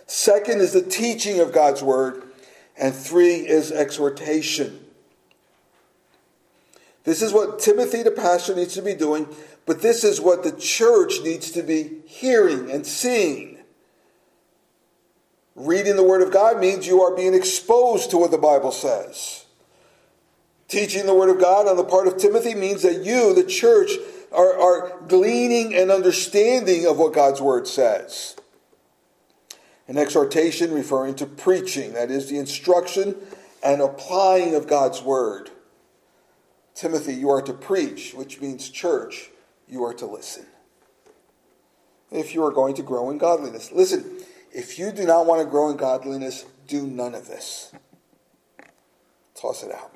[0.07, 2.23] second is the teaching of God's Word,
[2.79, 4.85] and three is exhortation.
[7.05, 9.29] This is what Timothy, the pastor, needs to be doing.
[9.67, 13.56] but this is what the church needs to be hearing and seeing.
[15.57, 19.47] Reading the Word of God means you are being exposed to what the Bible says.
[20.69, 23.93] Teaching the Word of God on the part of Timothy means that you, the church,
[24.33, 28.37] are, are gleaning and understanding of what God's Word says.
[29.89, 33.15] An exhortation referring to preaching, that is, the instruction
[33.65, 35.51] and applying of God's Word.
[36.75, 39.31] Timothy, you are to preach, which means church,
[39.67, 40.45] you are to listen.
[42.11, 43.73] If you are going to grow in godliness.
[43.73, 44.05] Listen,
[44.57, 47.73] if you do not want to grow in godliness, do none of this.
[49.39, 49.95] Toss it out.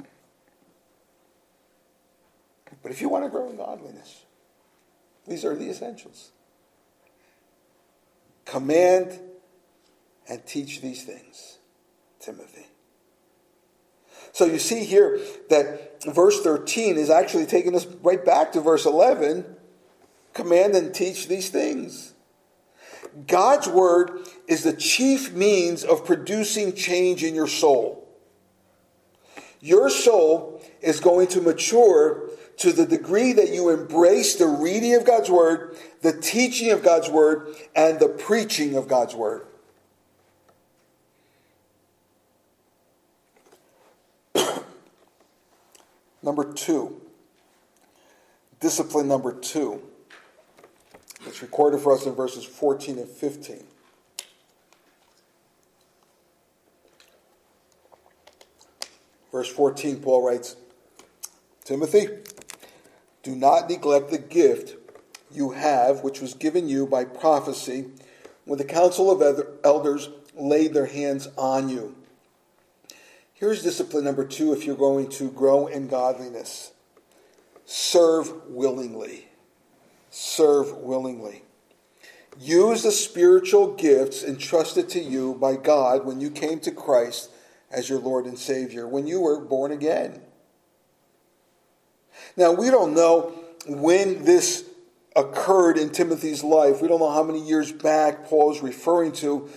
[2.83, 4.27] But if you want to grow in godliness,
[5.27, 6.33] these are the essentials.
[8.45, 9.19] Command
[10.29, 11.57] and teach these things,
[12.21, 12.67] Timothy.
[14.33, 18.85] So you see here that verse 13 is actually taking us right back to verse
[18.85, 19.57] 11
[20.35, 22.13] command and teach these things.
[23.27, 28.09] God's word is the chief means of producing change in your soul.
[29.61, 35.05] Your soul is going to mature to the degree that you embrace the reading of
[35.05, 39.47] God's word, the teaching of God's word, and the preaching of God's word.
[46.23, 47.01] number two,
[48.61, 49.83] discipline number two.
[51.27, 53.65] It's recorded for us in verses 14 and 15.
[59.31, 60.57] Verse 14, Paul writes,
[61.65, 62.09] Timothy,
[63.23, 64.77] do not neglect the gift
[65.31, 67.87] you have, which was given you by prophecy,
[68.45, 71.95] when the council of elders laid their hands on you.
[73.35, 76.73] Here's discipline number two if you're going to grow in godliness
[77.65, 79.30] serve willingly
[80.11, 81.45] serve willingly.
[82.39, 87.31] Use the spiritual gifts entrusted to you by God when you came to Christ
[87.71, 90.21] as your Lord and Savior, when you were born again.
[92.37, 93.33] Now, we don't know
[93.67, 94.65] when this
[95.17, 96.81] occurred in Timothy's life.
[96.81, 99.49] We don't know how many years back Paul is referring to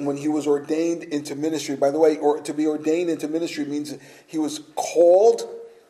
[0.00, 1.76] when he was ordained into ministry.
[1.76, 3.94] By the way, or to be ordained into ministry means
[4.26, 5.48] he was called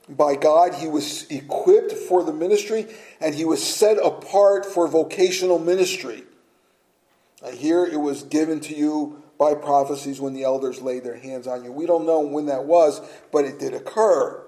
[0.09, 0.75] by God.
[0.75, 2.87] He was equipped for the ministry
[3.21, 6.25] and he was set apart for vocational ministry.
[7.45, 11.47] And here it was given to you by prophecies when the elders laid their hands
[11.47, 11.73] on you.
[11.73, 13.01] We don't know when that was,
[13.33, 14.43] but it did occur.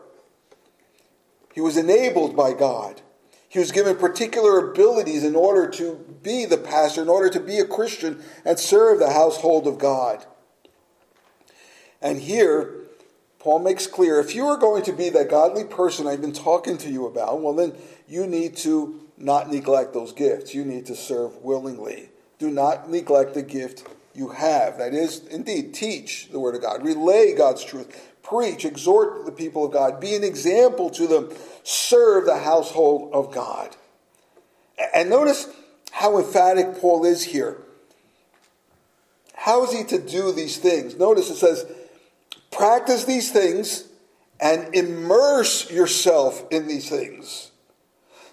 [1.55, 3.03] He was enabled by God.
[3.49, 7.59] He was given particular abilities in order to be the pastor, in order to be
[7.59, 10.27] a Christian and serve the household of God.
[12.03, 12.86] And here,
[13.47, 16.76] Paul makes clear if you are going to be that godly person I've been talking
[16.78, 17.74] to you about, well, then
[18.09, 20.53] you need to not neglect those gifts.
[20.53, 22.09] You need to serve willingly.
[22.40, 23.86] Do not neglect the gift
[24.16, 24.78] you have.
[24.78, 29.64] That is, indeed, teach the Word of God, relay God's truth, preach, exhort the people
[29.64, 31.32] of God, be an example to them,
[31.62, 33.76] serve the household of God.
[34.92, 35.49] And notice
[35.92, 37.59] how emphatic Paul is here.
[39.36, 40.97] How is he to do these things?
[40.97, 41.64] Notice it says,
[42.57, 43.85] Practice these things
[44.41, 47.51] and immerse yourself in these things.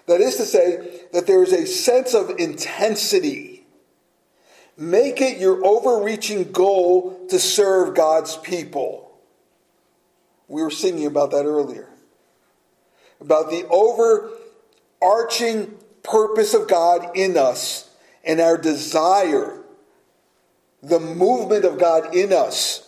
[0.06, 3.66] That is to say, that there is a sense of intensity.
[4.78, 9.12] Make it your overreaching goal to serve God's people.
[10.48, 11.90] We were singing about that earlier.
[13.20, 13.66] About the
[15.02, 17.90] overarching purpose of God in us
[18.24, 19.62] and our desire,
[20.82, 22.83] the movement of God in us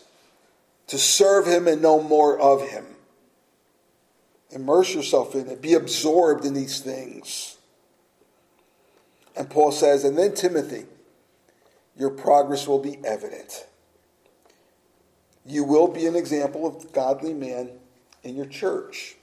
[0.88, 2.84] to serve Him and know more of Him.
[4.50, 7.56] Immerse yourself in it, be absorbed in these things.
[9.36, 10.84] And Paul says, and then Timothy,
[11.96, 13.66] your progress will be evident.
[15.44, 17.70] You will be an example of godly man
[18.22, 19.16] in your church.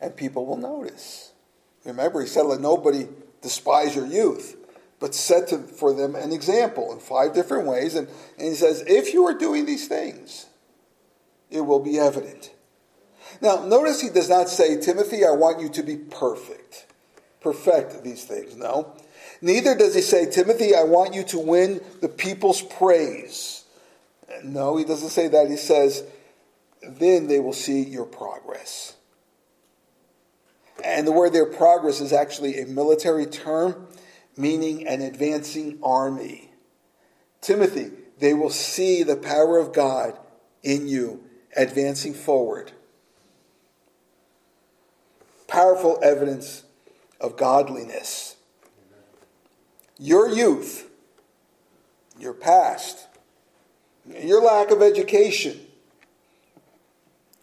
[0.00, 1.32] And people will notice.
[1.84, 3.06] Remember, he said, let nobody
[3.42, 4.56] despise your youth
[5.00, 7.94] but set to, for them an example in five different ways.
[7.94, 8.06] And,
[8.38, 10.46] and he says, if you are doing these things,
[11.50, 12.52] it will be evident.
[13.40, 16.86] Now, notice he does not say, Timothy, I want you to be perfect.
[17.40, 18.54] Perfect these things.
[18.54, 18.94] No.
[19.40, 23.64] Neither does he say, Timothy, I want you to win the people's praise.
[24.44, 25.48] No, he doesn't say that.
[25.48, 26.04] He says,
[26.82, 28.96] then they will see your progress.
[30.84, 33.86] And the word their progress, is actually a military term
[34.40, 36.50] meaning an advancing army.
[37.40, 40.18] Timothy, they will see the power of God
[40.62, 41.24] in you
[41.56, 42.72] advancing forward.
[45.46, 46.64] Powerful evidence
[47.20, 48.36] of godliness.
[49.98, 50.88] Your youth,
[52.18, 53.08] your past,
[54.06, 55.60] your lack of education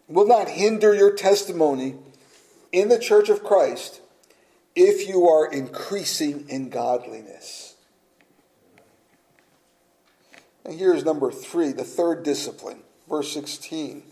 [0.08, 1.96] will not hinder your testimony
[2.72, 4.00] in the church of Christ
[4.78, 7.74] if you are increasing in godliness.
[10.64, 14.04] And here's number three, the third discipline, verse 16.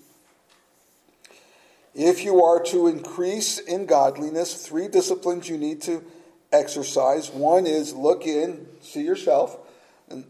[1.95, 6.05] If you are to increase in godliness, three disciplines you need to
[6.51, 7.31] exercise.
[7.31, 9.57] One is look in, see yourself.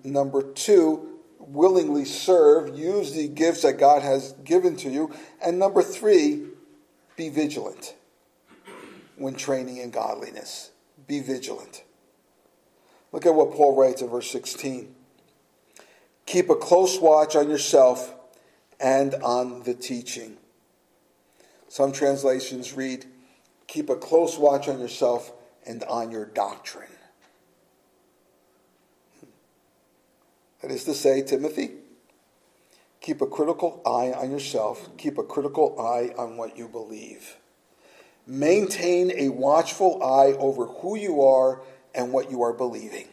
[0.05, 5.15] Number two, willingly serve, use the gifts that God has given to you.
[5.43, 6.45] And number three,
[7.17, 7.95] be vigilant
[9.17, 10.71] when training in godliness.
[11.07, 11.83] Be vigilant.
[13.13, 14.95] Look at what Paul writes in verse 16.
[16.27, 18.15] Keep a close watch on yourself
[18.81, 20.37] and on the teaching.
[21.69, 23.07] Some translations read,
[23.67, 25.33] Keep a close watch on yourself
[25.67, 26.89] and on your doctrine.
[30.63, 31.73] That is to say, Timothy,
[33.01, 37.37] keep a critical eye on yourself, keep a critical eye on what you believe.
[38.27, 41.63] Maintain a watchful eye over who you are
[41.95, 43.07] and what you are believing.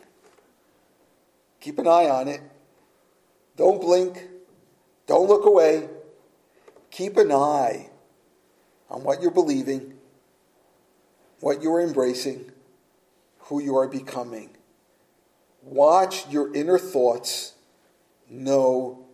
[1.61, 2.41] Keep an eye on it.
[3.55, 4.27] Don't blink.
[5.07, 5.87] Don't look away.
[6.89, 7.89] Keep an eye
[8.89, 9.95] on what you're believing,
[11.39, 12.51] what you are embracing,
[13.39, 14.51] who you are becoming.
[15.63, 17.53] Watch your inner thoughts,
[18.29, 19.05] know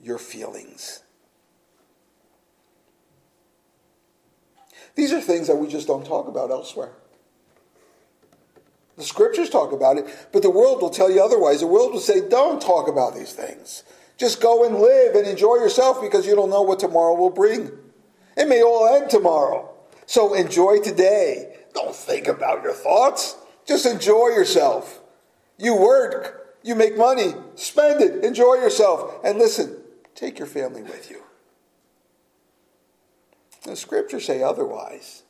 [0.00, 1.02] your feelings.
[4.98, 6.90] These are things that we just don't talk about elsewhere.
[8.96, 11.60] The scriptures talk about it, but the world will tell you otherwise.
[11.60, 13.84] The world will say, don't talk about these things.
[14.16, 17.70] Just go and live and enjoy yourself because you don't know what tomorrow will bring.
[18.36, 19.72] It may all end tomorrow.
[20.06, 21.58] So enjoy today.
[21.74, 23.36] Don't think about your thoughts.
[23.68, 24.98] Just enjoy yourself.
[25.58, 29.20] You work, you make money, spend it, enjoy yourself.
[29.22, 29.76] And listen,
[30.16, 31.22] take your family with you.
[33.68, 35.24] The scriptures say otherwise.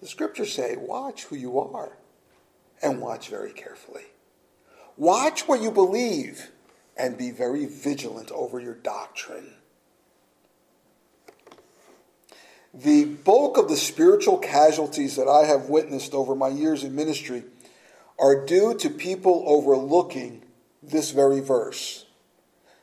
[0.00, 1.96] The scriptures say, watch who you are
[2.82, 4.06] and watch very carefully.
[4.96, 6.50] Watch what you believe
[6.96, 9.54] and be very vigilant over your doctrine.
[12.74, 17.44] The bulk of the spiritual casualties that I have witnessed over my years in ministry
[18.18, 20.42] are due to people overlooking
[20.82, 22.06] this very verse.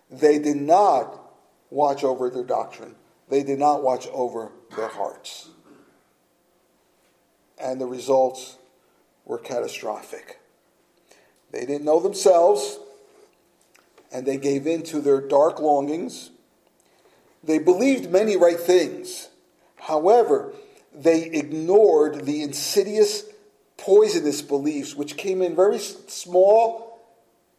[0.09, 1.19] They did not
[1.69, 2.95] watch over their doctrine,
[3.31, 5.47] they did not watch over their hearts.
[7.57, 8.57] And the results
[9.23, 10.41] were catastrophic.
[11.51, 12.77] They didn't know themselves,
[14.11, 16.31] and they gave in to their dark longings.
[17.41, 19.29] They believed many right things.
[19.77, 20.51] However,
[20.93, 23.23] they ignored the insidious,
[23.77, 26.99] poisonous beliefs which came in very small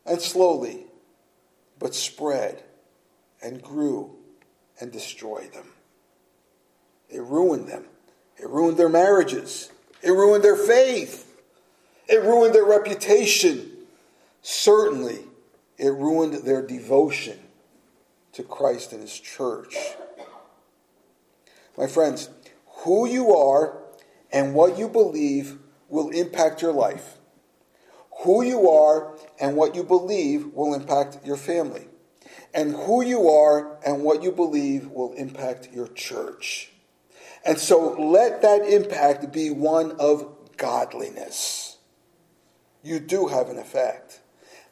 [0.04, 0.84] and slowly,
[1.78, 2.62] but spread
[3.42, 4.18] and grew
[4.82, 5.68] and destroyed them.
[7.08, 7.84] It ruined them.
[8.36, 9.70] It ruined their marriages.
[10.02, 11.40] It ruined their faith.
[12.08, 13.70] It ruined their reputation.
[14.42, 15.20] Certainly,
[15.78, 17.38] it ruined their devotion
[18.32, 19.76] to Christ and His church.
[21.78, 22.30] My friends,
[22.78, 23.78] who you are
[24.32, 25.58] and what you believe
[25.88, 27.18] will impact your life.
[28.24, 31.86] Who you are and what you believe will impact your family.
[32.54, 36.70] And who you are and what you believe will impact your church.
[37.44, 41.78] And so let that impact be one of godliness.
[42.82, 44.20] You do have an effect.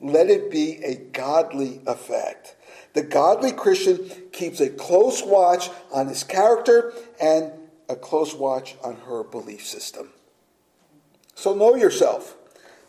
[0.01, 2.57] Let it be a godly effect.
[2.93, 7.53] The godly Christian keeps a close watch on his character and
[7.89, 10.11] a close watch on her belief system.
[11.35, 12.37] So know yourself.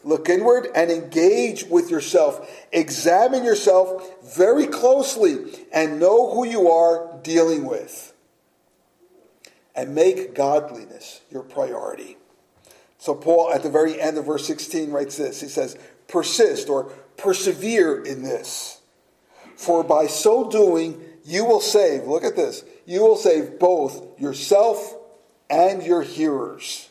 [0.04, 2.50] Look inward and engage with yourself.
[2.72, 5.38] Examine yourself very closely
[5.72, 8.14] and know who you are dealing with.
[9.76, 12.18] And make godliness your priority.
[12.98, 15.78] So, Paul, at the very end of verse 16, writes this He says,
[16.08, 18.82] Persist or persevere in this.
[19.56, 24.96] For by so doing, you will save, look at this, you will save both yourself
[25.50, 26.90] and your hearers.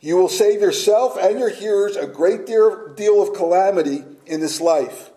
[0.00, 5.10] You will save yourself and your hearers a great deal of calamity in this life.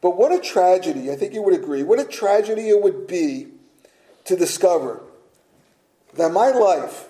[0.00, 3.48] But what a tragedy, I think you would agree, what a tragedy it would be
[4.24, 5.02] to discover
[6.14, 7.08] that my life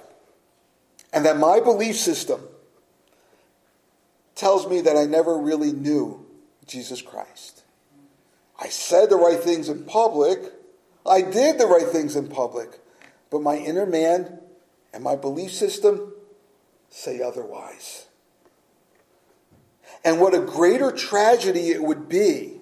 [1.12, 2.40] and that my belief system
[4.34, 6.24] tells me that I never really knew
[6.66, 7.62] Jesus Christ.
[8.58, 10.38] I said the right things in public,
[11.04, 12.78] I did the right things in public,
[13.30, 14.38] but my inner man
[14.94, 16.12] and my belief system
[16.92, 18.06] say otherwise.
[20.04, 22.58] And what a greater tragedy it would be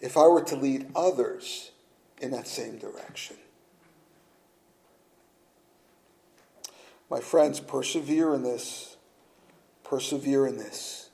[0.00, 1.72] if I were to lead others
[2.20, 3.36] in that same direction.
[7.10, 8.96] My friends, persevere in this.
[9.84, 11.08] Persevere in this.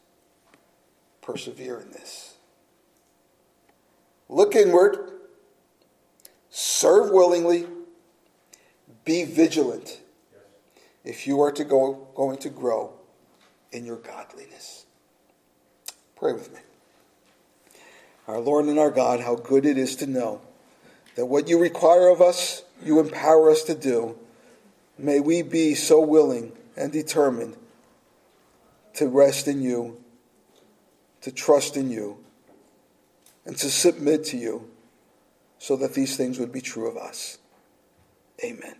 [1.22, 2.34] Persevere in this.
[4.28, 5.12] Look inward.
[6.50, 7.66] Serve willingly.
[9.04, 10.00] Be vigilant
[11.04, 12.92] if you are to go, going to grow
[13.72, 14.86] in your godliness.
[16.16, 16.60] Pray with me.
[18.26, 20.40] Our Lord and our God, how good it is to know
[21.16, 24.16] that what you require of us, you empower us to do.
[24.98, 27.56] May we be so willing and determined
[28.94, 30.02] to rest in you,
[31.20, 32.18] to trust in you,
[33.44, 34.70] and to submit to you
[35.58, 37.38] so that these things would be true of us.
[38.42, 38.74] Amen.